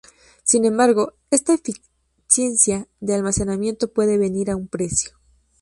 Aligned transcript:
Sin 0.43 0.65
embargo, 0.65 1.13
esta 1.29 1.53
eficiencia 1.53 2.87
de 3.01 3.13
almacenamiento 3.13 3.93
puede 3.93 4.17
venir 4.17 4.49
a 4.49 4.55
un 4.55 4.67
precio. 4.67 5.19